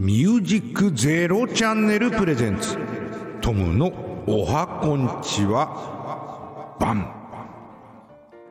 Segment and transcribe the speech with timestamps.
[0.00, 2.78] ミュージックゼロチャンネルプレゼンツ。
[3.42, 3.92] トムの
[4.26, 6.74] おはこんちは。
[6.80, 7.00] バン。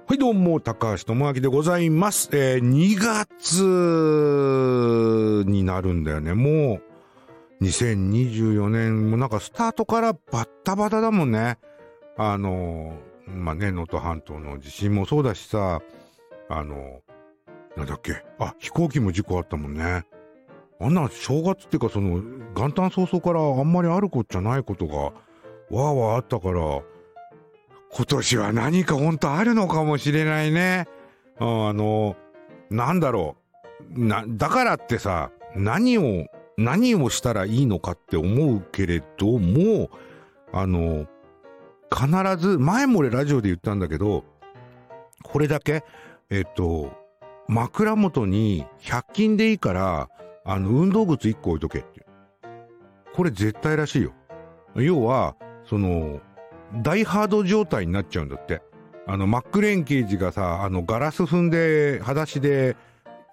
[0.07, 3.63] はいどうも高橋智明でございます、えー、2月
[5.49, 6.35] になるんだよね。
[6.35, 6.81] も
[7.59, 11.57] う2024年もなんかスタートからバッタバタだもんね。
[12.15, 12.93] あの
[13.25, 15.81] まあね能登半島の地震もそうだしさ
[16.47, 17.01] あの
[17.75, 18.23] なんだっけ。
[18.37, 20.05] あ飛行機も事故あったもんね。
[20.81, 22.21] あんな正月っていうかその
[22.55, 26.81] 元旦早々からあんまりあることじゃないことがわーわーあったから
[27.91, 30.87] 今年は何か本当あるのかもしれないね。
[31.39, 32.15] あの、
[32.69, 33.35] なんだろ
[33.95, 34.05] う。
[34.05, 39.89] な、だからってさ、何を、何をしたらいいのかって思うけれども、
[40.53, 41.07] あの、
[41.91, 44.23] 必ず、前も俺ラジオで言ったんだけど、
[45.23, 45.83] これだけ、
[46.29, 46.91] えっと、
[47.47, 50.09] 枕元に100均でいいから、
[50.49, 52.07] あの、運動靴1個置いとけって。
[53.13, 54.13] これ絶対らしいよ。
[54.75, 56.21] 要は、その、
[56.81, 58.63] 大ハード状態になっちゃうんだって。
[59.05, 62.75] あの、マックレーン刑事がさ、あの、ガラス踏んで、裸足で、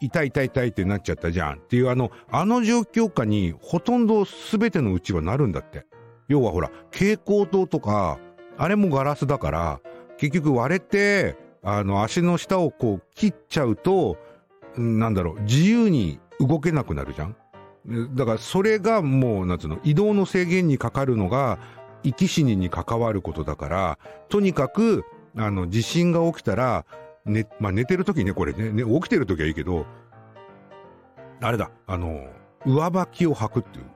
[0.03, 5.87] 痛い痛い痛いってなっちゃったじゃんっていうあの、あの状況下にほとんど全てのうちはなるんだって。
[6.29, 8.19] 要はほら、蛍光灯とか、
[8.59, 9.81] あれもガラスだから、
[10.19, 14.19] 結局割れて、あの、足の下をこう切っちゃうと、
[14.77, 17.37] なんだろう、自由に動けなくなるじゃん？
[18.15, 21.59] だからそれがもう、なんつうの、移動の制限にかかるのが、
[22.03, 23.99] 生き死にに関わることだから、
[24.29, 25.05] とにかく、
[25.37, 26.85] あの、地震が起きたら、
[27.25, 29.87] ね、まあ、寝てる時ね、これねね、起きてる時はいいけど、
[31.41, 32.27] あれだ、あの、
[32.65, 33.87] 上履きを履くっていう。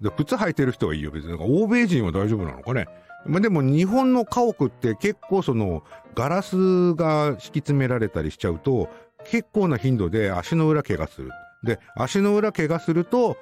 [0.00, 1.36] で靴履いてる人はいいよ、別に。
[1.36, 2.86] か欧米人は大丈夫なのかね。
[3.26, 5.82] まあ、でも日本の家屋って結構その、
[6.14, 8.88] ガラスが敷き詰められたりしちゃうと、
[9.24, 11.30] 結構な頻度で足の裏怪我する。
[11.62, 13.36] で、足の裏怪我すると、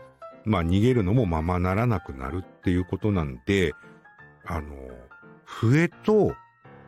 [0.44, 3.72] まあ逃げるのもままならなくなるっていうことなんで、
[4.44, 4.74] あの、
[5.44, 6.34] 笛と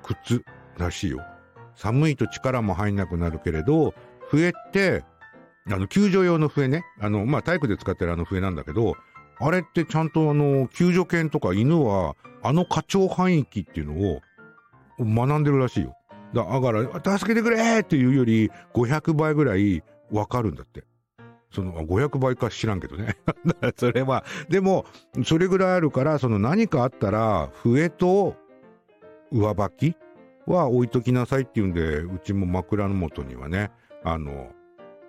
[0.02, 0.44] 靴
[0.78, 1.20] らしいよ。
[1.74, 3.94] 寒いと力も入んなくなるけれど、
[4.28, 5.04] 笛って、
[5.70, 6.82] あの、救助用の笛ね。
[7.00, 8.94] あの、まあ、体育で使ってるあの笛なんだけど、
[9.40, 14.20] あれってちゃんとあの、救助犬とか犬は、あの過聴範域っていうのを
[15.00, 15.96] 学んでるらしいよ。
[16.34, 20.84] だから、助けてくれっていうより、500倍ぐらいわかるんだって。
[21.50, 23.16] その、500倍か知らんけどね。
[23.76, 24.84] それは、でも、
[25.24, 28.36] それぐらいあるから、その何かあったら、笛と
[29.32, 29.96] 上履き
[30.46, 33.70] は置いときなさいっていうんで、うちも枕の元にはね、
[34.04, 34.48] あの、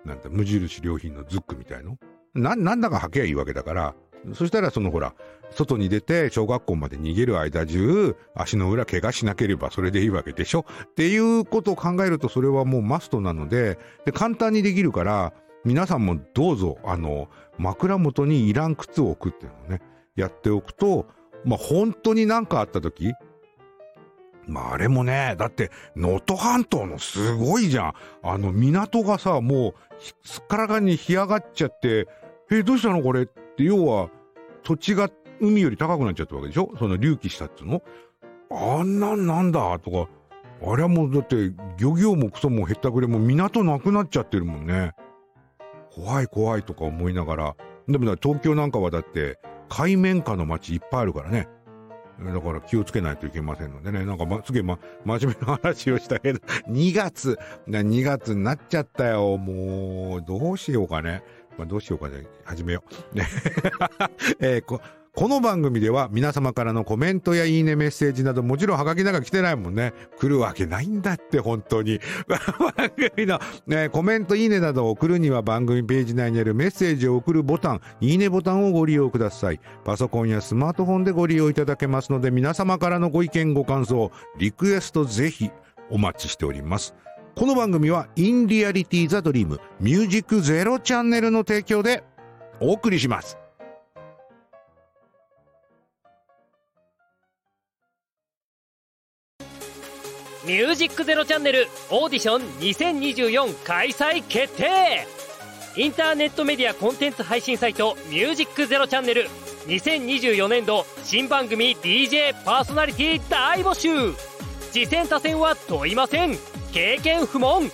[0.04, 1.98] なんだ、無印良品のズックみたいの
[2.34, 3.94] な、なんだか履けばいいわけだから、
[4.34, 5.14] そしたらそのほら、
[5.50, 10.66] 外に出て小学校まで逃げる間中、足の裏怪我しなければそれでいいわけでしょ？
[10.84, 15.32] っていうことを考えるとそれはもうマストなので、で、簡単にできるから、
[15.64, 17.28] 皆さんもどうぞ、あの、
[17.58, 19.82] 枕元にいらん靴を置くっていうのをね、
[20.16, 21.06] やっておくと、
[21.44, 23.12] まあ、本当になんかあった時、
[24.46, 27.94] まあ、あれもね、だって、能登半島のすごいじゃん。
[28.22, 29.74] あの、港がさ、もう、
[30.24, 32.08] すっからかに干上がっちゃって、
[32.50, 34.08] え、どうしたのこれって、要は、
[34.62, 35.10] 土地が
[35.40, 36.70] 海より高くなっちゃったわけでしょ？
[36.78, 37.82] その隆起したっつうの？
[38.50, 39.78] あんなんなんだ？
[39.78, 40.10] とか、
[40.66, 44.92] あれはもうだって、漁業もクソもへったくれも港なくなっちゃってるもんね。
[46.00, 47.56] 怖い怖いとか思いながら。
[47.88, 49.38] でも東京なんかはだって、
[49.68, 51.48] 海面下の街いっぱいあるからね。
[52.24, 54.04] だから気をつけないといけませんのでね。
[54.04, 57.38] なんかま、すげえま、真面目な話をしたけど、2月、
[57.68, 59.36] 2月になっちゃったよ。
[59.38, 61.22] もう、どうしようかね。
[61.56, 62.26] まあ、どうしようかね。
[62.44, 62.82] 始めよ
[63.12, 63.16] う。
[63.16, 63.26] ね。
[64.40, 64.80] えー
[65.20, 69.92] こ、の番組では皆様からのコメントやいいねメッセージなどもちろんハガキなんか来てないもんね。
[70.18, 72.00] 来るわけないんだって、本当に。
[72.26, 79.60] 番組の、ね、コメントいいねなどを送るには番組ページ内にあるメッセージを送るボタン、いいねボタンをご利用ください。
[79.84, 85.50] パソコンやスマートフォンでご利用いただけますので皆様からのご意見ご感想、リクエストぜひ
[85.90, 86.94] お待ちしております。
[87.36, 92.04] この番組は In Reality The Dream Music Zero チャンネルの提供で
[92.58, 93.39] お送りします。
[100.44, 105.06] ミュージックゼロチャンネルオーディション2024開催決定
[105.76, 109.28] インターネットメディアコンテンツ配信サイトミュージックゼロチャンネル
[109.66, 114.14] 2024年度新番組 DJ パーソナリティ大募集
[114.70, 116.38] 次戦他戦は問いません。
[116.72, 117.70] 経験不問。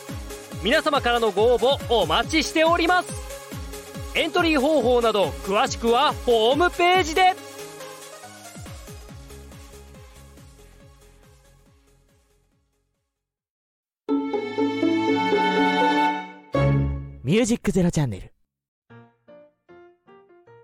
[0.63, 3.09] 皆様からのご応募お待ちしております。
[4.15, 7.46] エントリー方法など詳しくはホームページで。
[17.27, 18.33] ミュージックゼロチャンネル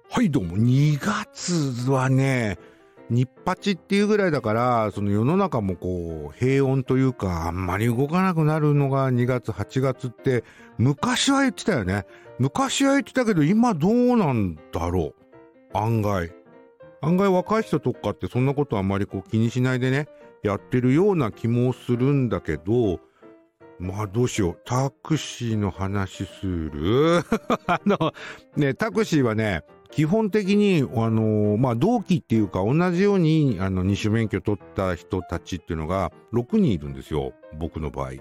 [0.09, 0.57] はい、どうも。
[0.57, 2.57] 2月はね、
[3.11, 10.45] 日八っていうぐらいだから、その世の中もこう、平穏というか、あんまり動かなくなるのが2月、8月って、
[10.79, 12.05] 昔は言ってたよね。
[12.39, 15.15] 昔は言ってたけど、今どうなんだろ
[15.75, 15.77] う？
[15.77, 16.31] 案外。
[17.01, 20.07] 案外若い人とかってそんなことあんまりこう気にしないでね、
[20.45, 23.01] やってるような気もするんだけど、
[23.79, 24.59] まあどうしよう。
[24.65, 27.19] タクシーの話する？
[27.67, 28.13] あの、
[28.57, 37.35] ね、タクシーはね、基本的に、あのまあ、同期っていうか、同じように、あの、二種免許取った人たちっていうのが、6人いるんですよ。
[37.59, 38.13] 僕の場合。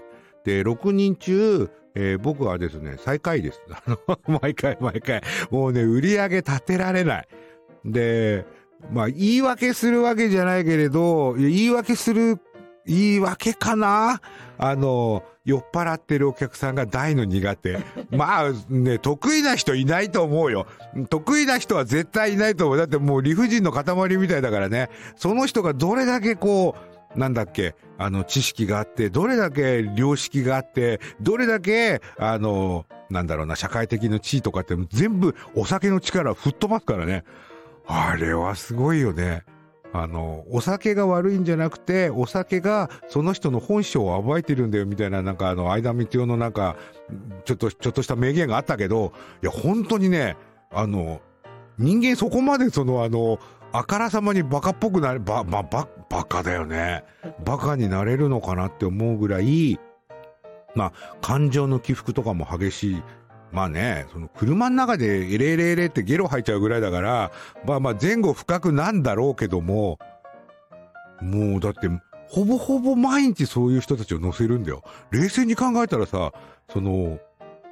[0.44, 3.60] で、6人中、えー僕はですね、最下位です。
[3.70, 3.98] あの、
[4.40, 5.22] 毎回毎回。
[5.50, 7.28] もうね、売り上げ立てられない。
[7.84, 8.44] で、
[8.90, 12.38] まあ、言い訳するわけじゃないけれど、言い訳する、
[12.84, 14.20] 言い訳かな？
[14.58, 17.78] あの、酔っ払ってるお客さんが大の苦手。
[18.10, 20.66] まあね、得意な人いないと思うよ。
[21.10, 22.76] 得意な人は絶対いないと思う。
[22.78, 24.90] だってもう理不尽の塊みたいだからね。
[25.16, 26.76] その人がどれだけこ
[27.16, 37.24] う、なんだっけ、あの、知識があって、どれだけ良識があって、どれだけ、あの、なんだろうな、社会的な地位とかって全部お酒の力吹っ飛ばすからね。
[37.86, 39.42] あれはすごいよね。
[39.92, 46.76] あの、お酒が悪いんじゃなくて、お酒がその人の本性を暴いてるんだよみたいな、なんかあの、相田光代のなんか、
[47.44, 49.12] ちょっと、ちょっとした名言があったけど、
[49.42, 50.36] いや、本当にね、
[50.70, 51.20] あの、
[51.78, 53.38] 人間そこまでそのあの、
[53.72, 57.04] あからさまにバカっぽくなる、ば、ま、ば、バカだよね。
[57.44, 59.78] バカになれるのかなって思うぐらい、
[60.74, 63.02] まあ、感情の起伏とかも激しい。
[63.52, 67.30] まあね、その車の中でエレエレエレってゲロ吐いちゃうぐらいだから、
[67.66, 69.98] まあまあ前後深くなんだろうけども、
[71.20, 71.88] もうだって、
[72.28, 74.82] ほぼほぼ毎日そういう人たちを乗せるんだよ。
[75.10, 76.32] 冷静に考えたらさ、
[76.72, 77.18] その、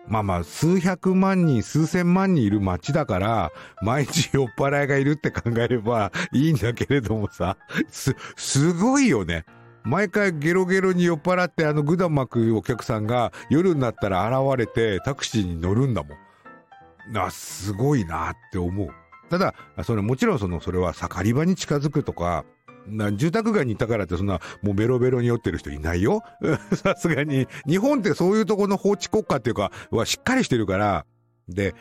[0.07, 7.57] まあまあ、数百万人、数千万人いる街だから、毎日酔っ払いがいるって考えればいいんだけれどもさ、
[7.89, 9.45] す、すごいよね。
[9.85, 17.19] 毎回ゲロゲロに酔っ払ってあのぐだまくお客さんが夜になったら現れてタクシーに乗るんだもん。
[17.19, 18.91] あ、すごいなって思う。
[19.31, 19.55] ただ、
[19.85, 22.45] それもちろんその、それは盛り場に近づくとか、
[22.87, 26.23] な住宅街にいたからってそんなもうベロベロに酔ってる人いないよ。
[26.75, 27.47] さすがに。
[27.67, 31.07] 日本ってそういうとこの法治国家っていうか、はしっかりしてるから。
[31.49, 31.75] で、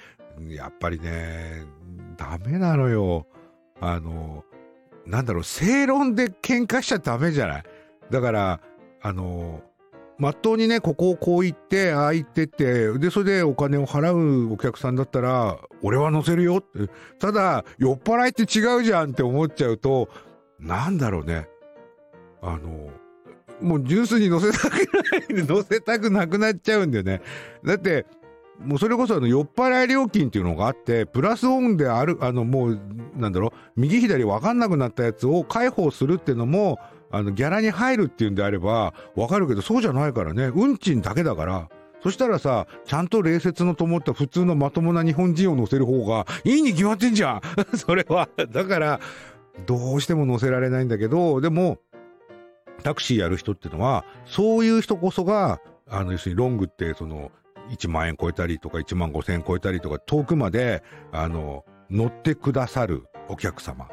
[0.49, 1.63] やっぱりね、
[2.17, 3.27] ダメなのよ。
[3.81, 4.43] あの、
[5.05, 7.63] なんだろう、正論で喧嘩しちゃダメじゃない？
[8.09, 8.59] だから、
[9.01, 9.61] あの、
[10.17, 16.91] まっとうにね、ここをこう言って、ああ言ってって、で、それでお金を払うお客さんだったら、俺は乗せるよって。
[17.19, 20.09] ただ、酔っ払いって違うじゃんって思っちゃうと、
[20.59, 21.47] なんだろうね。
[22.41, 22.89] あの、
[23.61, 27.21] もうジュースに乗せたくない、乗せたくなくなっちゃうんだよね。
[27.63, 28.05] だって、
[28.59, 32.79] もうそれこそあの酔っ払い料金っていうのがあって、プラスオンである、あのもう、
[33.15, 36.77] なんだろう、右左分かんなくなったやつを解放するっていうのも、
[37.11, 40.51] あの、ギャラに入るっていうんであれば、わかるけど、そうじゃないからね。
[40.53, 41.69] 運賃だけだから。
[42.01, 47.41] そしたらさ、ちゃんと礼節の灯った普通のまともな日本人を乗せる方がいいに決まってんじゃん
[47.77, 48.29] それは。
[48.51, 48.99] だから、
[49.65, 51.79] どうしても乗せられないんだけど、でも、
[52.83, 57.31] タクシーやる人ってのは、そういう人こそが、あの、要するにロングって、その、
[57.69, 63.89] 1万円超えたりとか1万5千円超えたりとか遠くまで、あの、乗ってくださるお客様。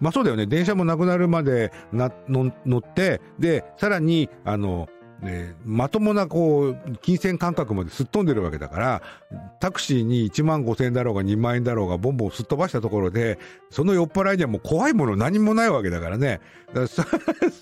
[0.00, 0.46] まあそうだよね。
[0.46, 4.88] 電車もなくなるまでな、の乗って、で、さらに、あの、
[5.22, 9.02] ね、まともなこう、金銭感覚まですっ飛んでるわけだから、
[9.60, 13.38] タクシーに1万5千円だろうが2万円だろうがボンボンすっ飛ばしたところで、
[13.68, 16.40] その酔っ払いにはもう怖いもの何もないわけだからね。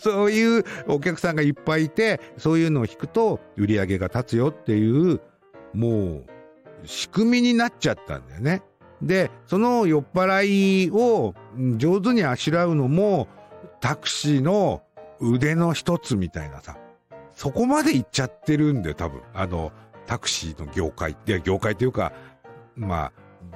[0.00, 5.21] そういうお客さんがいっぱいいて、そういうのを引くと売り上げが立つよっていう、
[5.75, 6.25] もう、
[6.85, 8.62] 仕組みになっちゃったんだよね。
[9.02, 11.34] で、その酔っ払いを
[11.76, 13.28] 上手にあしらうのも、
[13.80, 14.82] タクシーの
[15.20, 16.76] 腕の一つみたいなさ。
[17.34, 19.22] そこまで行っちゃってるんだよ、多分。
[19.32, 19.70] あの、
[20.06, 22.12] タクシーの業界って、業界っていうか、
[22.74, 23.12] まあ、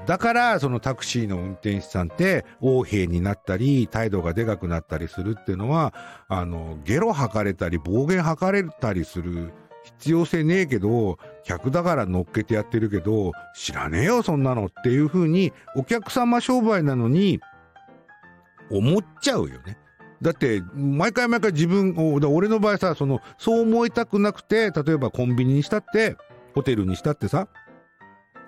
[0.07, 5.95] だから、そのタクシーの運転手さんって、横兵になったり、態度がでかくなったりするっていうのは、
[6.29, 9.53] あの、ゲロ吐かれたり、暴言吐かれたりする
[9.85, 17.41] 必要性ねえけど、客だから乗っけてやってるけど、知らねえよ、そんなのっていう風に、お客様商売なのに、
[18.71, 19.77] 思っちゃうよね。
[20.23, 26.17] だって、毎回毎回自分、俺の場合さ、その、そう思いたくなくて、例えばコンビニにしたって、
[26.55, 27.49] ホテルにしたってさ、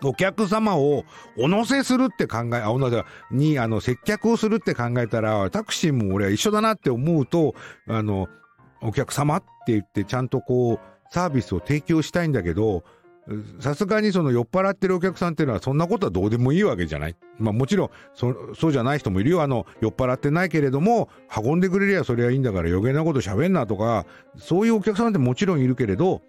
[0.05, 1.05] お客様を
[1.39, 7.55] お乗せするって考え、あ、お乗せに、あの、接客をするって考えたら、タクシーも俺は一緒だなって思うと、
[7.89, 8.29] あの、
[8.81, 12.85] お客様って言ってちゃんとこう、サービスを提供したいんだけど、
[13.59, 17.17] さすがにその酔っ払ってるお客さんっていうのはそんなことはどうでもいいわけじゃない。
[17.39, 19.43] まあもちろんそ、そうじゃない人もいるよ。
[19.43, 24.05] あの、酔っ払ってないけれども、運んでくれりゃそれはいいんだから余計なこと喋んなとか、
[24.37, 26.23] そういうお客さんってもちろんいるけれど、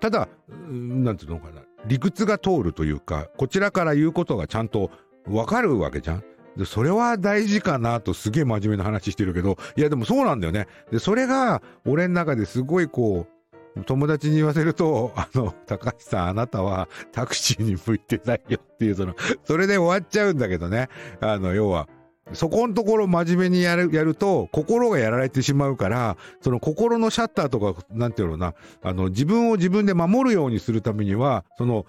[0.00, 0.28] ただ、
[0.68, 4.92] なんていうのかな、理屈が通るというか、こちらから言うことがちゃんと
[5.26, 6.24] わかるわけじゃん。
[6.56, 10.68] で、それは大事かなとすげえ真面目な話してるけど、いやでもそうなんだよね。
[10.92, 13.37] で、それが俺の中ですごいこう、
[13.84, 20.88] 友達に言わせると、 あの、高橋さん、あなたはタクシーに向いてないよっていう、その、それで終わっちゃうんだけどね。
[21.20, 21.88] あの、要は、
[22.34, 31.86] そこのところ真面目にやる、やると、心がやられてしまうから、その心のシャッターとか、なんていうのな、あの、自分を自分で守るようにするためには、その、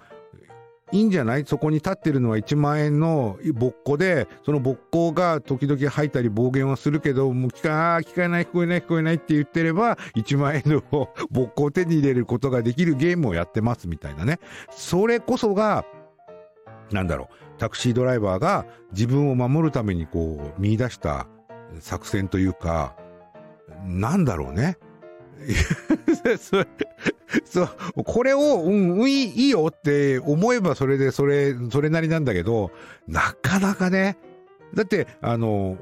[0.92, 1.44] いいんじゃない？
[1.46, 10.82] そこに立ってるのは1万円のぼっこで、そのぼっこが時々吐いたり暴言はするけど、もう聞か、聞かない、聞こえない、聞こえないって言ってれば、1万円の
[11.30, 14.40] ぼっこを手に入れることができるゲームをやってますみたいなね。
[14.70, 15.84] それこそが、
[16.90, 21.28] なんだろう、タクシードライバーが自分を守るためにこう見出した
[21.78, 22.96] 作戦というか、
[23.84, 24.76] なんだろうね。
[27.44, 27.68] そう、
[28.04, 32.70] これを、うん、いいいいよって思えばそれで、それ、それなりなんだけど、
[33.06, 34.18] なかなかね、
[34.74, 35.78] だって、あの、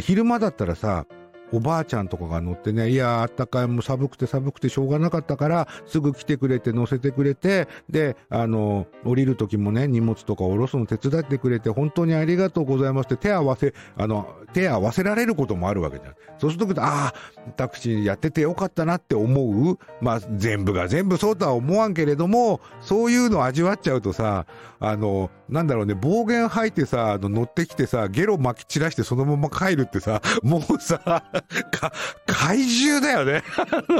[0.00, 1.06] 昼間だったらさ、
[1.54, 16.14] おばあちゃんとかが乗ってね、いや、あったかい、もう寒くて寒くてしょうがなかったから、すぐ来てくれて乗せてくれて、で、あの、降りる時もね、荷物とか下ろすの手伝ってくれて、本当にありがとうございますって手合わせ、あの、手合わせられることもあるわけじゃん。
[16.38, 17.14] そうすると、ああ、
[17.56, 19.78] タクシーやっててよかったなって思う。
[20.00, 24.46] まあ、全部が全部そうとは思わんけれども、そういうの味わっちゃうとさ、
[24.80, 31.24] あの、なんだろうね、暴言吐いてさ、あの乗ってきてさ、ゲロ撒き散らしてそのまま帰るってさ、もうさ、
[31.70, 31.92] か、
[32.26, 33.42] 怪獣だよね。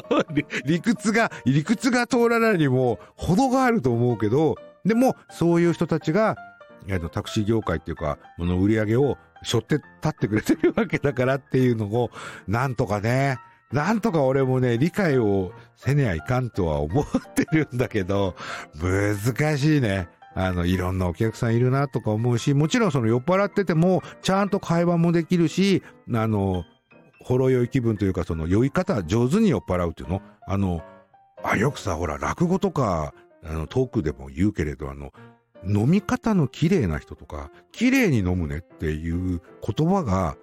[0.65, 6.37] 理屈が、理屈が通らないにも程があると思うけど、でも、そういう人たちが、
[6.91, 12.11] あの、タクシー業界っていうか、この売り上げを背負って立ってくれてるわけだからっていうのを、
[12.47, 13.39] なんとかね、
[13.73, 18.37] なんとか俺もね、理解をせねやいかんとは思ってるんだけど、
[18.81, 20.09] 難しいね。
[20.37, 25.83] あの、いろんなお客さんいるなとか思うし、もちろんその酔っ払ってても、ちゃんと会話もできるし、
[26.13, 26.65] あの、
[27.25, 30.23] ほろ酔い気分というか、その酔い方上手に酔っ払うっていうの？
[30.47, 30.83] あの、
[31.43, 35.13] あ、よくさ、ほら、落語とか、あの、トークでも言うけれど、あの、
[35.67, 40.37] 飲み方の綺麗な人とか、綺麗に飲むねっていう言葉が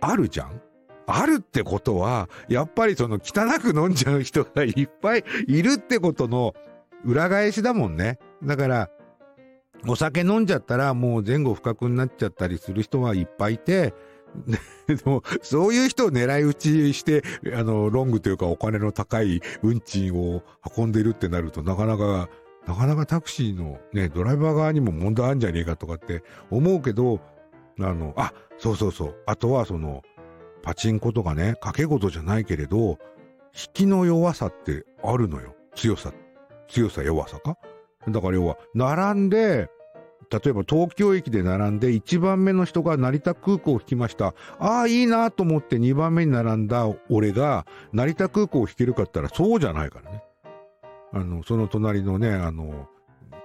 [0.00, 0.62] あるじゃん？
[1.06, 6.54] あるってことは、やっぱりその汚く飲んじゃう人がいっぱいいるってことの
[7.04, 8.20] 裏返しだもんね。
[8.44, 8.90] だから、
[9.88, 13.92] お酒飲んじゃったらもう前後不覚になっちゃったりする人はいっぱいいて、
[14.86, 17.22] でも、そういう人を狙い撃ちして、
[17.54, 20.42] あの、ロングというかお金の高い運賃を
[20.76, 22.28] 運んでるってなるとなかなか、
[22.66, 27.20] なかなかタクシーのね、ドライバー側にも問題あるんじゃねえかとかって思うけど、
[27.78, 29.14] あの、あ、そうそうそう。
[29.26, 30.02] あとはその、
[30.62, 32.98] パチンコとかね、賭け事じゃないけれど、
[33.52, 35.54] 引きの弱さってあるのよ。
[35.74, 36.12] 強さ、
[36.68, 37.56] 強さ弱さか
[38.08, 39.68] だから要は、並んで、
[40.30, 44.34] 例えば東京駅で並んで1番目の人が成田空港を引きました。
[44.58, 50.22] ああ、いいなと思って2番目に並んだ俺が成田空港を引けるかったらそうじゃないからね。
[51.12, 52.88] あの、その隣のね、あの、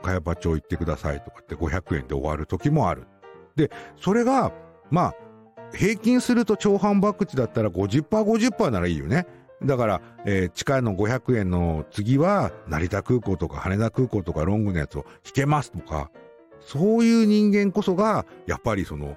[0.04, 3.08] 茅場町行ってくださいとかって500円で終わる時もある。
[3.56, 4.54] で、それが、
[4.92, 5.16] まあ、
[5.74, 9.26] 平均すると超反博打だったら50%、50%ならいいよね。
[9.64, 16.12] だから、えー、地下の500円の次は、成田空港とか羽田空港とかロングのやつを引けますとか、
[16.66, 19.16] そういう人間こそが、やっぱりその、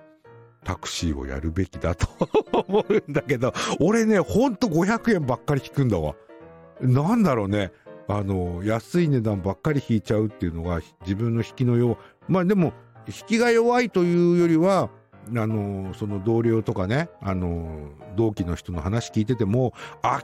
[0.65, 2.09] タクシーをやるべきだと
[2.69, 6.15] 思うんだけど、俺ね、ほんと500円ばっかり引くんだわ。
[6.81, 7.73] なんだろうね。
[8.07, 11.97] あの、安い値段ばっかり引いちゃうっていうのが自分の引きのよう。
[12.33, 12.73] まあでも、
[13.07, 14.91] 引きが弱いというよりは、
[15.37, 19.73] あの、その同僚とかね、あの、同期の人の話聞いてても、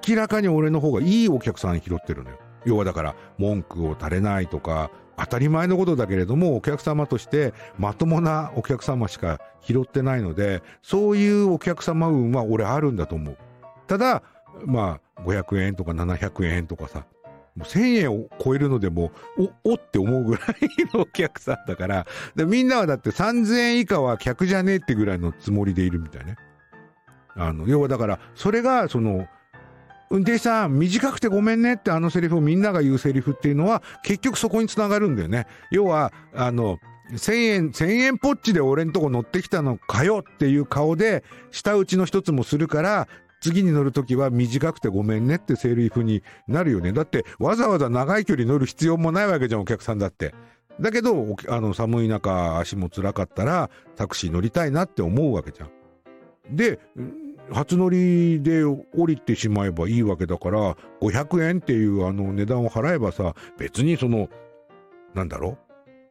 [0.08, 2.38] 明らかに俺の方がいいお客さん拾ってるのよ。
[2.64, 13.38] 要はだから、文句を垂れないとか、当たり前のことだけれども、お客様としてまともなお客様しか拾ってないので、そういうお客様運は俺あるんだと思う。
[13.86, 14.22] ただ、
[14.66, 17.06] まあ、500円とか700円とかさ、
[17.54, 19.12] もう1000円を超えるのでも、
[19.64, 20.44] お、おって思うぐらい
[20.92, 26.36] のお客さんだから、でみんなはだって3000円以下は客じゃねえってぐらいのつもりでいるみたいね。
[27.36, 29.26] あの、要はだから、それが、その、
[30.10, 35.46] 運転手さん、短くてごめんねってあのセリフをみんなが言うセリフっていうのは、結局そこにつながるんだよね。
[35.70, 36.78] 要は、あの、
[37.12, 43.08] 1000円、1000円ポッチで俺んとこ乗ってきたのかよっていう顔で、舌打ちの一つもするから、
[43.40, 46.92] 次に乗るときは短くてごめんねってセリフになるよね。
[46.92, 50.34] だってわざわざ長い距離乗る必要もないわけじゃん、お客さんだって。
[50.80, 56.56] だけど、あの寒い中足も辛かったらタクシー乗りたいなって思うわけじゃん。
[56.56, 56.78] で、
[57.52, 64.28] 初乗りで降りてしまえばいいわけだから、500円っていうあの値段を払えばさ、別にその、
[65.14, 65.58] なんだろう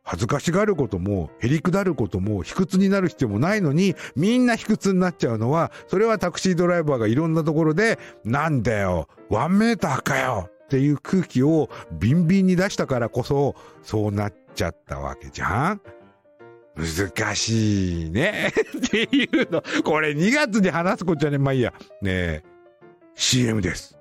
[0.03, 15.81] 恥ずかしがることも、へりくだることも、卑屈になる必要もないのに、みんな卑屈になっちゃうのは、それはタクシードライバーがいろんなところで、なんだよ、ワンメーターかよっていう空気をビンビンに出したからこそ、そうなっちゃったわけじゃん。
[16.75, 19.63] 難しいね っていうの。
[19.83, 21.71] これ2月に話すことじゃねまあいいや。
[22.01, 22.43] ねえ、
[23.15, 23.97] CM です。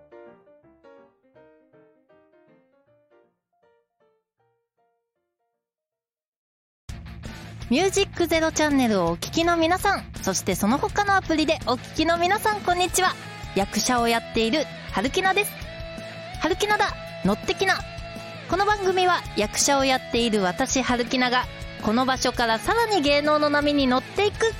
[7.73, 13.15] ミュージックゼロチャンネルをお聴きの皆さん、そしてその他のアプリでお聴きの皆さん、こんにちは。
[13.55, 15.53] 役者をやっている、はるきなです。
[16.41, 17.79] はるきなだ、乗ってきな。
[18.51, 21.45] この番組は役者をやっている私、はるきなが、
[21.83, 24.53] この場所からさらに芸能の波に乗っていく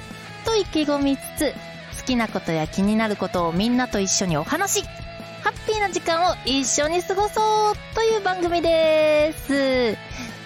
[0.45, 1.55] と意気込みつつ、
[2.01, 4.83] 好きなことや気になることをみんなと一緒にお話
[5.43, 9.97] ハッピーな時間を一緒に過ごそうという番組です。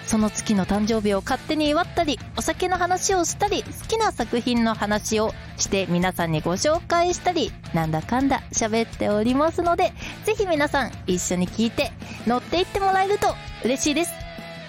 [0.07, 9.91] その月の誕生日を勝手に祝ったり、お酒の話をしたり、好きな作品の話をして皆さんにご紹介したり、なんだかんだ喋っておりますので、
[10.23, 11.91] ぜひ皆さん一緒に聞いて
[12.25, 14.13] 乗っていってもらえると嬉しいです。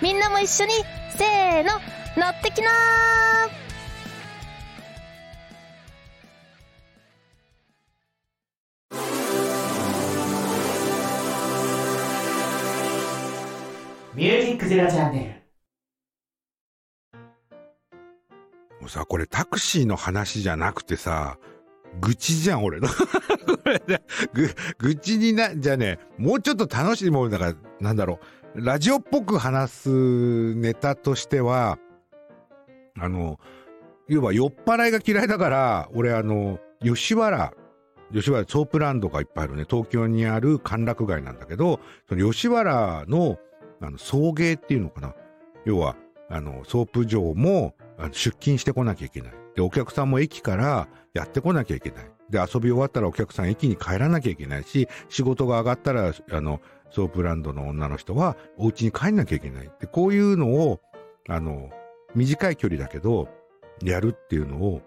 [0.02, 0.72] みんなも一緒に、
[1.16, 1.70] せーの、
[2.18, 2.68] 乗ってきな
[14.16, 15.42] ミュージックゼロチャンネ
[17.12, 17.18] ル。
[18.80, 21.38] もうさ、これタクシーの話じゃなくてさ、
[22.00, 22.88] 愚痴じゃん、俺の。
[24.34, 28.18] ぐ、愚痴にな、じゃね、もうちょっと楽しいもんだから、なんだろ
[28.56, 28.60] う。
[28.60, 31.78] ラジオっぽく話すネタとしては、
[33.00, 33.38] あの、
[34.08, 37.52] 要は酔っ払いが嫌いだから、俺あの、吉原、
[38.12, 43.38] 吉原ソープランドがいっぱいあるね、東京にある歓楽街なんだけど、その吉原の、
[43.80, 45.14] あの、送迎っていうのかな。
[45.64, 45.96] 要は、
[46.30, 47.74] あの、ソープ嬢も
[48.12, 49.32] 出勤してこなきゃいけない。
[49.54, 52.10] で、お客さんも駅からやってこなきゃいけない。
[52.30, 59.70] で、遊び終わったらお客さん駅に帰らなきゃいけないし、仕事が上がったら、あの、ソープランドの女の人はお家に帰んなきゃいけない。
[59.80, 60.80] で、こういうのを、
[61.28, 61.70] あの、
[62.14, 63.28] 短い距離だけど、
[63.82, 64.82] やるっていうのを、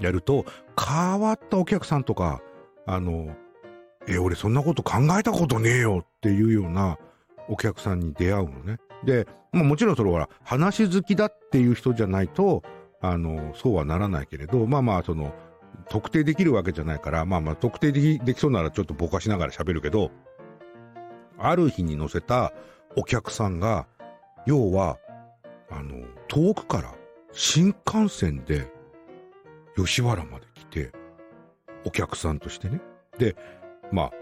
[0.00, 0.44] やると、
[0.78, 2.42] 変わったお客さんとか、
[2.86, 3.34] あの、
[4.08, 6.98] え、俺そんなこと考えたことねえよっていうような
[7.48, 8.78] お客さんに出会うのね。
[9.04, 12.62] で、まあもちろんそれは話好きだっていう人じゃないと、
[13.00, 15.34] あの、そうはならないけれど、まあまあその、
[15.88, 20.10] 特定できるわけじゃないから、まあまあ特定できできそうならちょっとぼかしながら喋るけど、
[21.38, 22.52] ある日に乗せた
[22.96, 23.86] お客さんが、
[24.46, 24.98] 要は、
[25.70, 26.94] あの、遠くから
[27.32, 28.70] 新幹線で
[29.76, 30.92] 吉原まで来て、
[31.84, 32.80] お客さんとしてね。
[33.18, 33.36] で、
[33.92, 34.12] まあ、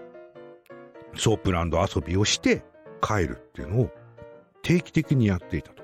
[1.16, 2.64] ソープランド遊びをして
[3.00, 3.90] 帰るっていうのを
[4.62, 5.82] 定期的にやっていたと。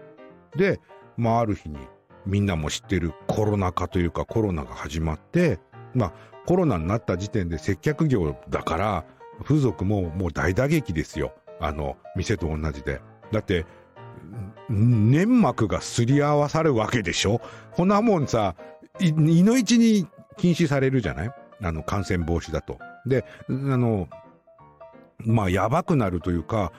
[0.57, 0.81] で、
[1.16, 1.79] まあ、ある日に
[2.27, 5.59] みんなも知ってるコロナ禍というかコロナが始まって、
[5.94, 6.12] まあ、
[6.46, 9.05] コロナになった時点で接客業だから、
[9.42, 11.35] 風俗ももう大打撃ですよ。
[11.61, 13.00] あの、店と同じで。
[13.33, 13.66] だって、
[14.69, 17.41] 粘膜がすり合わさるわけでしょ？
[17.73, 18.55] こんなもんさ、
[19.01, 20.07] い、いの一に
[20.37, 21.31] 禁止されるじゃない？
[21.63, 22.79] あの、感染防止だと。
[23.07, 24.09] で、あの、
[25.19, 26.73] まあ、やばくなるというか、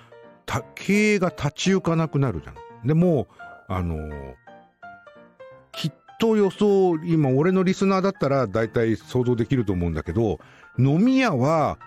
[0.75, 2.87] 経営が立ち行かなくなるじゃん。
[2.87, 3.27] でも、
[3.67, 3.97] あの、
[5.71, 10.39] きっと予想、今俺のリスナーだったら大体想像できると思うんだけど、
[10.77, 11.77] 飲み屋は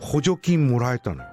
[0.00, 1.28] 補助金もらえたのよ。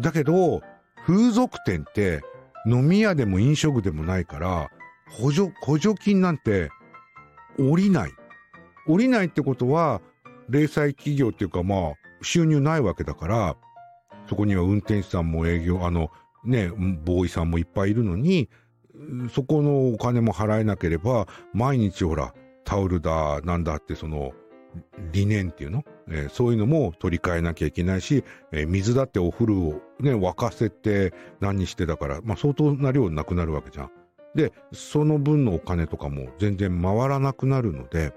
[0.00, 0.62] だけど、
[1.06, 2.22] 風俗店って
[2.66, 4.70] 飲み屋でも飲食でもないから、
[5.08, 6.70] 補助、補助金なんて
[7.58, 8.12] 降りない。
[8.86, 10.00] 降りないってことは、
[10.48, 13.56] 零細企業っていうかまあ、収入ないわけだから、
[14.28, 16.10] そこには運転手さんも営業、あの、
[16.44, 18.48] ね、ボーイさんもいっぱいいるのに、
[19.32, 24.32] そこのお金も払えなければ、毎日ほら、タオルだ、なんだってその、
[25.12, 33.90] 理念っていうの、えー、そういうのも取り替えなきゃいけないし、えー、水だってお風呂をね、沸かせて何にしてだから、まあ相当な量なくなるわけじゃん。
[34.34, 38.12] で、その分のお金とかも全然回らなくなるので、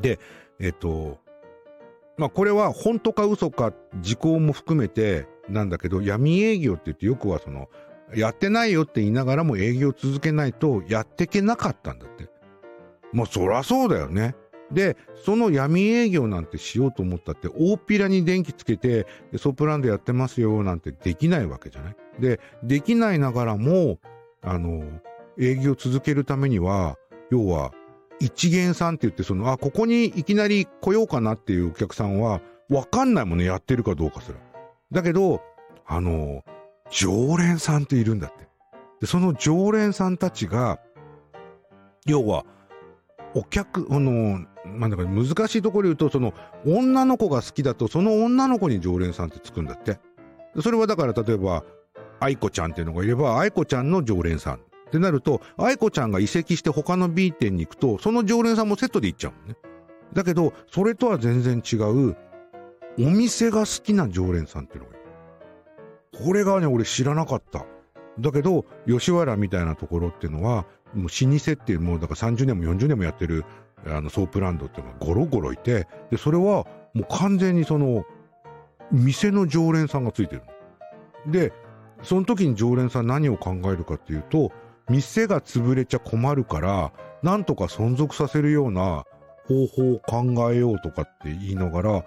[0.00, 0.18] で、
[0.60, 1.18] えっ、と、
[2.16, 7.68] まあこれは本当か嘘か時効も含めてなんだけど、闇営業って言ってよくはその、
[8.14, 12.28] やってないよって言いながらも営業続けないとやってけなかったんだって。
[13.12, 14.34] まあそらそうだよね。
[14.72, 19.06] で、その闇営業なんてしようと思ったって、大っぴらに電気つけて、
[19.36, 21.96] ソプランドやってますよなんてできないわけじゃない？
[22.18, 23.98] で、できないながらも、
[24.42, 24.84] あの、
[25.38, 26.96] 営業続けるためには、
[27.30, 27.72] 要は、
[28.20, 34.38] 一元さんって言って、その、あ、ここにいきなり来ようかなっていうお客さんは、わかんないもんね、やってるかどうかすら。
[34.92, 35.42] だけど、
[35.86, 36.42] あの、
[36.90, 38.48] 常連さんっているんだって。
[39.00, 40.78] で、その常連さんたちが、
[42.06, 42.44] 要は、
[43.34, 46.34] お客、あの、まあ、だか難しいところで言うと、その、
[46.66, 49.98] 女の子が好きだと、その女の子に常連さんってつくんだって。
[50.60, 51.64] それはだから、例えば、
[52.20, 54.54] 愛子ちゃんっていうのがいれば、愛子ちゃんの常連さん。
[54.56, 54.58] っ
[54.92, 59.56] てなると、愛子ちゃんが移籍して他の B 店に行くと、その常連さんもセットで行っちゃうのね。
[60.12, 62.16] だけど、それとは全然違う、
[62.98, 66.26] お店が好きな常連さんっていうのがいる。
[66.26, 67.64] これがね、俺知らなかった。
[68.20, 73.46] だけど、吉原みたいなところっていうのは、もう老舗っていう、もうだから30年も40年もやってる、
[73.86, 78.04] あの、ソープランドっていうのがゴロゴロいて、で、それはもう完全にその、
[78.90, 80.42] 店の常連さんがついてる
[81.26, 81.52] で、
[82.02, 84.52] その時に常連さん何を考えるかっていうと、
[84.90, 86.92] 店が潰れちゃ困るから、
[87.22, 89.04] なんとか存続させるような
[89.46, 92.04] 方法を考えようとかって言いながら、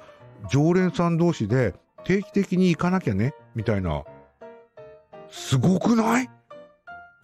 [0.52, 4.04] 常連さん同士で定期的に行かなきゃね、みたいな。
[5.30, 6.30] すごくない？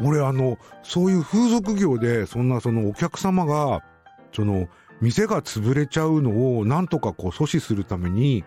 [0.03, 3.83] 俺あの、そういう風俗業で、そんなそのお客様が、
[4.33, 4.67] その、
[5.01, 8.43] 店が潰れちゃうのをなんとかこう阻止するために、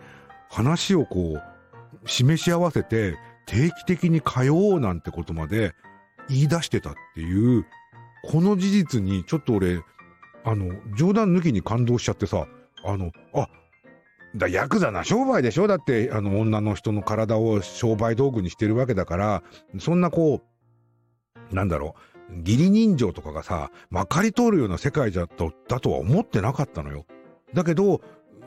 [0.50, 3.16] 話をこう、示し合わせて、
[3.46, 5.74] 定期的に通おうなんてことまで
[6.28, 7.66] 言い出してたっていう、
[8.24, 9.82] この事実にちょっと俺、
[10.44, 12.46] あの、冗談抜きに感動しちゃってさ、
[12.84, 13.48] あの、あ、
[14.36, 15.66] だヤクザな商売でしょ？
[15.66, 19.42] だって、あの、女の人の体を商売道具にしてるわけだから、
[19.78, 20.42] そんなこ
[21.50, 27.06] う、なんだろう、義理人情とかがさ、まかり通るような世界だと、だとは思ってなかったのよ。
[27.52, 28.00] だけど、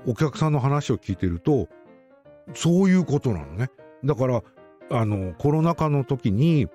[0.05, 1.67] お客さんの話を聞いてると、
[2.53, 3.69] そういうことなのね。
[4.03, 4.43] だから、
[4.89, 6.67] あの、コロナ禍の時に、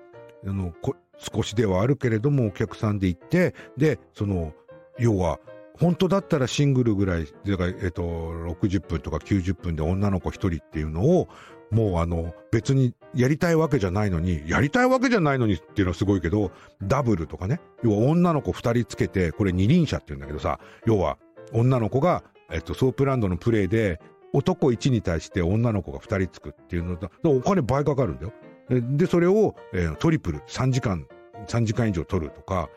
[0.45, 0.73] あの、
[1.17, 4.53] 少しではあるけれどもお客さんで行って、で、その、
[4.99, 5.39] 要は、
[5.79, 11.27] 本当だったらシングルぐらい、だから、えっと、60分とか90分で女の子一人っていうのを、
[11.73, 16.51] もうあの、別にやりたいわけじゃないのに、やりたいわけじゃないのにっていうのはすごいけど、
[16.83, 21.17] ダブルとかね、要は女の子二人つけて、これ二輪車って言うんだけどさ、要は
[21.51, 23.99] 女の子が、えっと、ソープランドのプレイで、
[24.33, 28.33] 男1に対して女の子が2人つくっていうのと、お金倍かかるんだよ。
[28.69, 31.07] で、それを、えー、トリプル、3時間、
[31.47, 32.69] 3時間以上取るとか、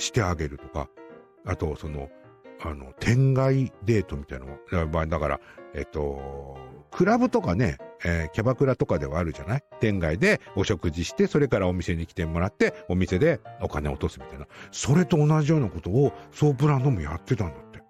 [0.00, 0.88] してあげるとか、
[1.44, 2.08] あと、その、
[2.62, 5.40] あの、店外デートみたいなのだから、
[5.74, 6.58] えっと、
[6.90, 9.64] クラブとかね、えー、キャバクラとかではあるじゃない？
[9.78, 14.46] 店外でお食事して、それからお店に来てもらって、お店でお金落とすみたいな。
[14.72, 17.80] それと同じようなことをソープランドもやってたんだって。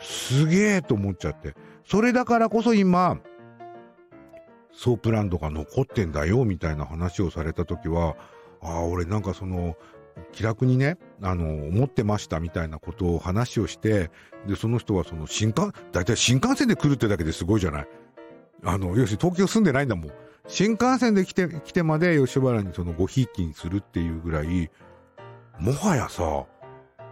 [0.00, 1.54] すげえと思っちゃって。
[1.84, 3.18] それだからこそ今、
[4.72, 8.16] ソープランドが残ってんだよ、みたいな話をされたときは、
[8.62, 9.76] ああ、俺なんかその、
[10.32, 14.10] 気楽にね、あの、思ってましたみたいなことを話をして、
[14.46, 17.88] で、その人はその新幹、だいたい新幹線で来るってだけですごいじゃない。
[18.64, 20.12] あの、要するに東京住んでないんだもん。
[20.46, 24.70] 新幹線で来て、来てまで吉原にそのごひいきにするっていうぐらい、
[25.58, 26.46] もはやさ、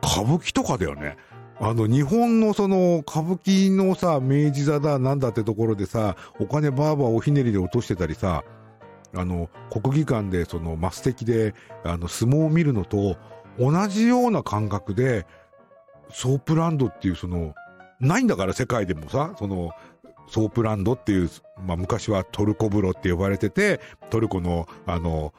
[0.03, 1.17] 歌舞伎とかだよね。
[1.59, 8.45] あの、日本のその、歌舞伎のさ、明治座だ、なんだってところでさ、お金バーバーおひねりで落としてたりさ、
[9.17, 13.17] あの、国技館でその、マス的で、あの、相撲を見るのと、
[13.59, 15.27] 同じような感覚で、
[16.11, 17.55] ソープランドっていうその、
[18.01, 19.73] ないんだから世界でもさ、その、
[20.29, 21.31] ソープランドっていう、
[21.65, 25.33] まあ昔はトルコ風呂って呼ばれてて、トルコの、あの、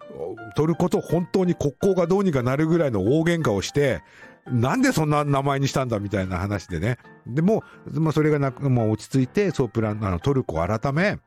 [0.55, 4.01] トルコと本当に国交がどうにかなるぐらいの大喧嘩をして、
[4.49, 6.97] なんでそんな名前にしたんだみたいな話でね。
[7.27, 11.19] でも、まあ、それがなく、もう落ち着いて、ソープランド、トルコ改め、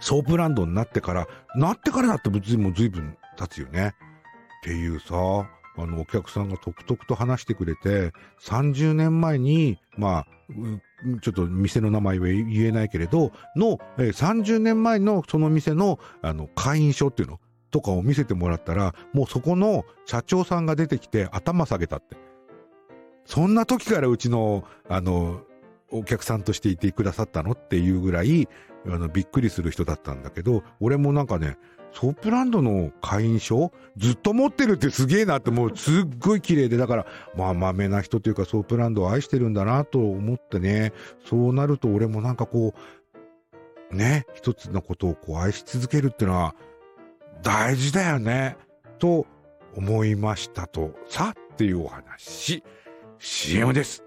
[0.00, 3.94] ソープランドになってから、なってからだって別にもう随分経つよね。
[4.60, 5.14] っていうさ、
[5.76, 10.26] あの、お客さんがとくとくと話してくれて、30年前に、まあ、
[11.20, 22.16] ちょっと店の名前は言えないけれど、の、え30年前のその店の、あの、会員証っていうのとかを見せてもらったら、もうそこの社長さんが出てきて頭下げたって。
[23.26, 25.42] そんな時からうちの、あの、
[25.94, 28.48] お客さんとしていてくださったのっていうぐらい、
[28.86, 31.56] あの、びっくりする人だったんだけど、俺もなんかね、
[31.92, 40.92] ソープランドの会員証ずっと持ってるってすげえなってもうすっごい綺麗で、だから、まあ、まめな人というかソープランドを愛してるんだなと思ってね、
[41.24, 42.74] そうなると俺もなんかこ
[43.92, 46.56] う、ね、一つのことをこう愛し続けるっていうのは、
[47.42, 48.56] 大事だよね、
[48.98, 49.26] と
[49.76, 52.64] 思いましたと、さっていうお話。
[53.18, 54.03] CM です。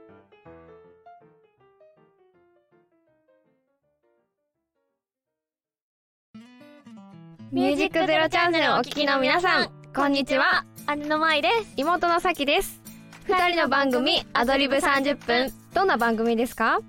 [7.52, 10.66] ミュージックゼロチャンネルをお聞きの皆さん、こんにちは。
[10.98, 11.74] 姉の舞です。
[11.78, 12.82] 妹のさきです。
[13.26, 15.52] 二人の番組、アドリブ30分。
[15.74, 16.80] どんな番組ですか？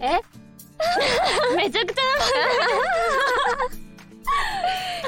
[0.00, 0.20] え？
[1.56, 2.02] めちゃくちゃ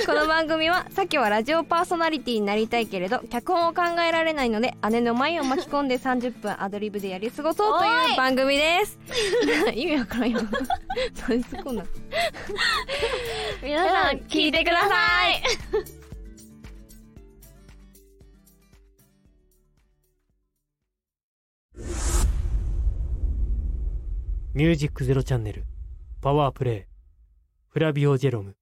[0.07, 8.99] この番組は、さきはラジオパーソナリティになりたいけれど、脚本を考えられないので、姉の舞を巻き込んで30分アドリブでやり過ごそうという番組です。
[9.75, 10.41] 意味わからんよ。
[11.29, 11.85] 何すこんな。
[13.63, 15.43] 皆さん聞いてください。
[24.55, 25.65] ミュージックゼロチャンネル
[26.21, 26.91] パワープレイ
[27.69, 28.57] フラビオジェロム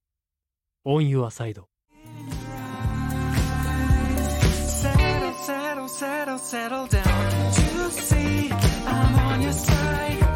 [0.89, 1.59] On Your Side
[5.49, 7.53] settle, settle, settle down.
[7.53, 10.28] to see, I'm on your side.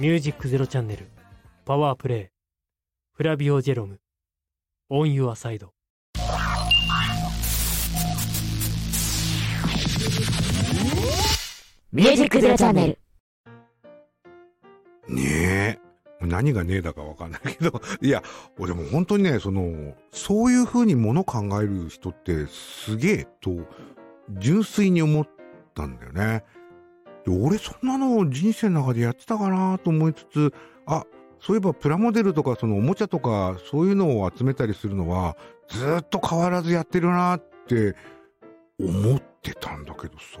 [0.00, 1.10] ミュージックゼロチャンネル
[1.66, 2.26] パワープレイ
[3.12, 3.98] フラビオジェロム
[4.88, 5.74] オンユアサイド
[11.92, 12.98] ミュージックゼロチャンネル。
[15.14, 15.78] ね
[16.22, 16.26] え。
[16.26, 18.22] 何がねえだかわかんないけど、 いや、
[18.58, 23.50] 俺も本当にね、その、そういう風にもの考える人ってすげえと、
[24.30, 25.28] 純粋に思っ
[25.74, 26.42] たんだよね。
[27.24, 30.54] で俺そんなの人生の中でやってたかなと思いつつ、
[30.86, 31.04] あ、
[31.40, 35.36] そういえばプラモデルとかそのおもちゃとかそういうのを集めたりするのは
[35.68, 37.94] ずっと変わらずやってるなって
[38.78, 40.40] 思ってたんだけどさ。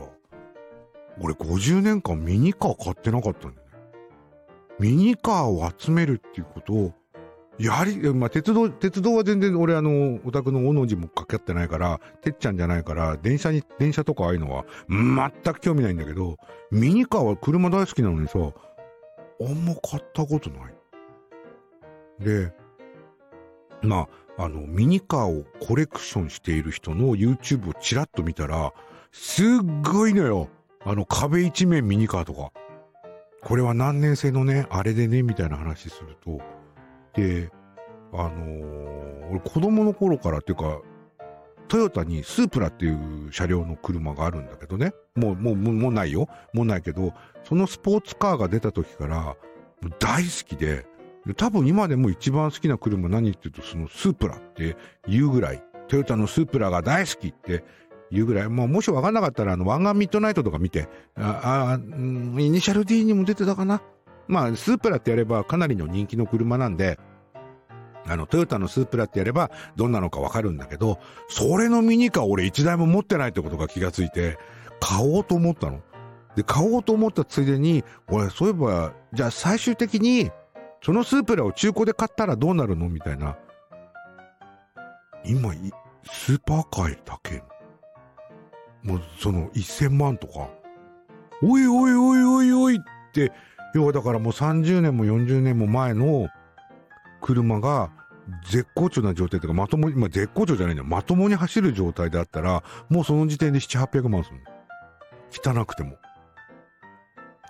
[1.20, 3.72] 俺50年間ミニカー買ってなかったんだよね。
[4.78, 6.94] ミニカーを集めるっていうことを、
[7.60, 16.38] やはり、まあ、鉄道、鉄道は全然俺あの、オタクのおの字もかけ合ってないから、てっちゃんじゃないから、電車に、電車とかああいうのは全く興味ないんだけど、
[16.70, 20.74] ミニカーは車大好きなのにさ、あんま買ったことない。
[22.18, 22.50] で、
[23.82, 28.72] まあ、あの、ミニカーをコレクションしている人の YouTube をちらっと見たら、
[29.12, 29.46] すっ
[29.82, 30.48] ごいのよ。
[30.82, 32.52] あの壁一面ミニカーとか。
[33.42, 36.40] これは何年製のね、あれでね、みたいな話すると。
[37.14, 37.50] で、
[38.12, 38.90] あのー
[39.30, 40.80] 俺子供の頃からっていうか、
[41.68, 44.92] トヨタにスープラっていう車両の車があるんだけどね。
[45.14, 46.28] もう、もう、もうないよ。
[46.52, 49.36] もうないけど、そのスポーツカーが出た時から、
[50.00, 50.84] 大好きで、
[51.36, 54.76] 多分今でも一番好きな車何って言うと、そのスープラって
[55.08, 57.62] 言うぐらい、トヨタのスープラが大好きって
[58.10, 63.80] 言うぐらい、まあ、もし分かんなかったら、あの、湾岸ミッドナイトとか見て、あ、あ、イニシャル D にも出てたかな。
[64.30, 66.98] まあ、スープラってやればかなりの人気の車なんで、
[68.06, 74.38] あの、トヨタのスープラってやればどんなのかわかるんだけど、それのミニカー俺一台も持ってないってことが気がついて、
[74.80, 75.80] 買おうと思ったの。
[76.36, 80.30] で、買おうと思ったついでに、俺、そういえば、じゃあ最終的に、
[80.82, 83.36] そのスープラを中古で買ったらどうなるのみたいな。
[85.24, 85.52] 今、
[86.04, 87.42] スーパーカーだけ
[88.82, 90.48] もうその1000万とか、
[91.42, 92.78] おいおいおいおいおいっ
[93.12, 93.32] て、
[93.74, 96.28] 要はだからもう30年も40年も前の
[97.20, 97.90] 車が
[98.50, 100.88] 絶好調な状態というかまともに、まあ、絶好調じゃないんだよ。
[100.88, 104.36] まともに走る状態であったら、もうその時点で7、800万する
[105.52, 105.60] の。
[105.60, 105.96] 汚くても。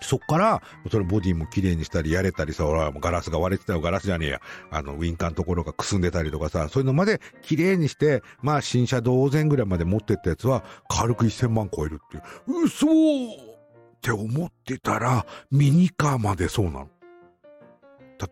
[0.03, 4.41] そっから、それボディも綺麗にしたり、やれたりさ、ほら、ガラスが割れてたよ、ガラスじゃねえや。
[4.71, 12.65] あの、ウインカーのところがくすんでたりとかさ、そういうのまで綺麗にして、まあ、新車同然ぐらいまで持ってったやつは、軽く1000万超えるっていう。
[12.65, 12.87] 嘘
[14.01, 16.89] って思ってたら、ミニカーまでそうなの。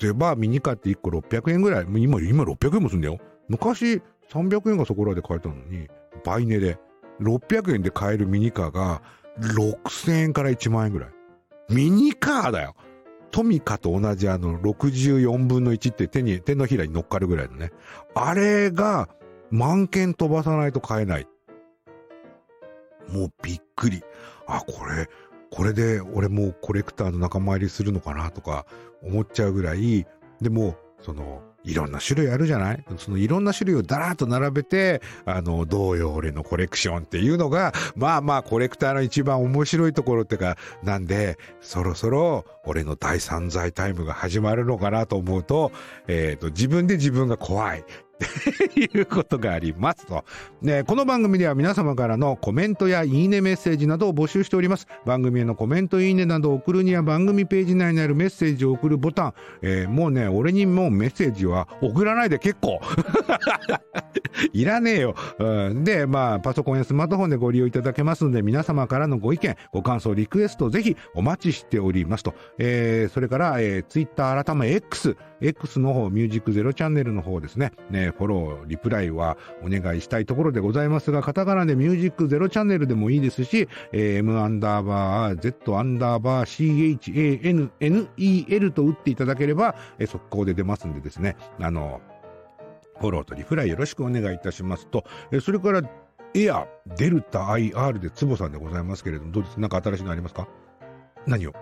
[0.01, 3.19] 例えば、ミニカーって1個600円ぐらい、今、今600円もするんだよ。
[3.49, 5.89] 昔、300円がそこらで買えたのに、
[6.25, 6.79] 倍値で、
[7.21, 9.03] 600円で買えるミニカーが、
[9.41, 11.11] 6000円から1万円ぐらい。
[11.69, 12.75] ミニカーだよ。
[13.31, 17.73] トミカと同じあの64分の1って手に、手のひらに乗っかるぐらいのね。
[18.15, 19.09] あれが
[19.51, 21.27] 万件飛ばさないと買えない。
[23.13, 24.03] もうびっくり。
[24.47, 25.09] あ、これ、
[25.51, 28.67] これで俺もコレクターの仲間入りするのかなとか
[29.03, 30.07] 思っちゃうぐらい、
[30.41, 32.85] でも、その、いろんな種類あるじゃない？
[32.97, 45.73] そのいろんな種類をだらっと並べて、あの、どうよ俺のコレクションっていうのが、まあまあコレクターの一番面白いところってか、なんで、そろそろ俺の第三罪タイムが始まるのかなと思うと、
[46.07, 47.85] えっ、と、自分で自分が怖い。
[48.25, 50.25] っ ていうことがありますと。
[50.61, 54.87] ね、この番組では皆様からのコメントやいいねメッセージなどを募集しております。
[55.07, 59.35] 番組へのコメント、いいねなどを送るには番組ページ内にあるメッセージを送るボタン。
[59.63, 62.81] えーもうね、俺にもうメッセージは送らないで結構。
[64.53, 65.15] いらねえよ。
[65.39, 72.35] うんで、まあ、パソコンやスマートフォンでご利用いただけますので、皆様からのご意見、ご感想、リクエスト、ぜひお待ちしておりますと。
[72.59, 77.73] えーそれから、えー、ツイッター改め X、X の方、ミュージックゼロチャンネルの方ですね。
[77.91, 92.01] ね、フォロー、リプライはお願いしたいところでございますが、カタカナでミュージックゼロチャンネルでもいいですし、えー M アンダーバー、Z アンダーバー、CHANNEL と打っていただければ、えー速攻で出ますんでですね、あの、
[93.01, 95.83] フォローとリプライよろしくお願いいたしますと、えーそれから、
[96.35, 96.67] エア、
[96.97, 99.59] デルタ IR で坪さんでございますけれども、どうです？
[99.61, 100.47] なんか新しいのありますか？
[101.27, 101.53] 何を？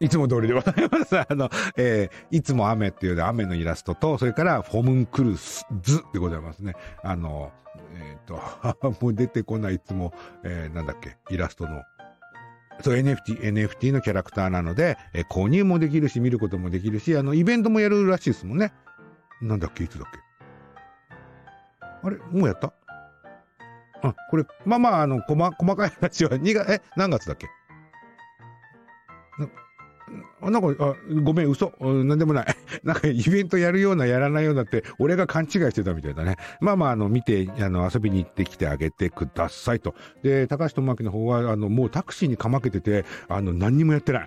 [0.00, 1.16] いつも通りでございます。
[1.18, 6.74] あの、えーいつも雨っていうね雨のイラストと、それからフォムンクルスズでございますね。
[7.02, 7.52] あの、
[7.94, 8.40] えっ、と、
[9.02, 11.82] もう出てこないいつも、えーなんだっけ、イラストの。
[12.80, 18.72] そう、NFT、NFT のキャラクターなので、えー購入もできるし、見ることもできるし、あの、イベントもやるらしいですもんね。
[19.42, 20.18] なんだっけ、いつだっけ。
[22.02, 22.72] あれもうやった？
[24.02, 27.48] あ、これ、まあまあ、あの、細細かい話は、2月、え、何月だっけ？
[30.42, 31.72] なんか、あ、ごめん、嘘。
[31.80, 32.46] なんでもない。
[32.82, 36.36] なんか、イベントやるような、やらないようなって、俺が勘違いしてたみたいだね。
[36.60, 39.94] まあまあ、あの、見て、あの、遊びに行ってきてあげてくださいと。
[40.22, 44.26] で、高橋智明の方は、あの、もうタクシーにかまけてて、あの、何にもやってない。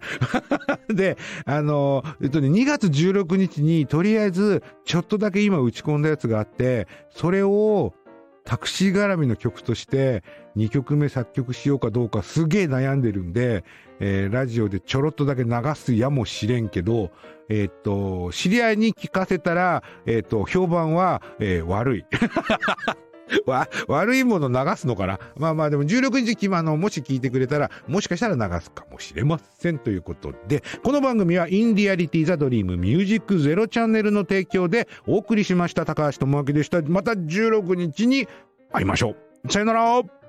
[0.93, 7.93] で、あの、えっとね、2月16日に、とりあえず、ちょっとだけ今打ち込んだやつがあって、それを、
[8.46, 10.24] タクシー絡みの曲として
[10.58, 13.63] 2曲目作曲しようかどうかすげえ悩んでるんで、
[14.06, 17.12] えーラジオでちょろっとだけ流すやもしれんけど、
[17.48, 22.06] えーっと、知り合いに聞かせたら、えーっと、評判は、えー悪い。
[23.48, 25.20] わ、悪いもの流すのかな？
[25.38, 36.82] まあまあでも16日今のもし聞いてくれたらもしかしたら流すかもしれませんということでこの番組はインディアリティザドリームミュージックゼロチャンネルの提供でお送りしました高橋智明でした。
[36.84, 38.28] また16日に
[38.72, 39.52] 会いましょう。
[39.52, 40.22] さよなら。